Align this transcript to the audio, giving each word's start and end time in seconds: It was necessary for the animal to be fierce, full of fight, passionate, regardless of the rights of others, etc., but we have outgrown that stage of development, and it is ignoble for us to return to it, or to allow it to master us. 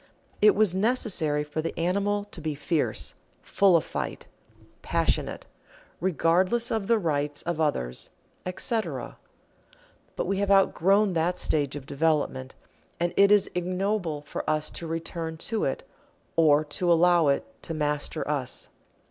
It 0.41 0.55
was 0.55 0.73
necessary 0.73 1.43
for 1.43 1.61
the 1.61 1.77
animal 1.79 2.23
to 2.31 2.41
be 2.41 2.55
fierce, 2.55 3.13
full 3.43 3.77
of 3.77 3.83
fight, 3.83 4.25
passionate, 4.81 5.45
regardless 5.99 6.71
of 6.71 6.87
the 6.87 6.97
rights 6.97 7.43
of 7.43 7.61
others, 7.61 8.09
etc., 8.43 9.19
but 10.15 10.25
we 10.25 10.37
have 10.37 10.49
outgrown 10.49 11.13
that 11.13 11.37
stage 11.37 11.75
of 11.75 11.85
development, 11.85 12.55
and 12.99 13.13
it 13.15 13.31
is 13.31 13.51
ignoble 13.53 14.21
for 14.23 14.43
us 14.49 14.71
to 14.71 14.87
return 14.87 15.37
to 15.37 15.65
it, 15.65 15.87
or 16.35 16.63
to 16.65 16.91
allow 16.91 17.27
it 17.27 17.45
to 17.61 17.75
master 17.75 18.27
us. 18.27 18.69